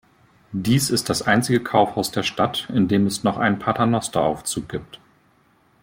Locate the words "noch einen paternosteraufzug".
3.23-4.67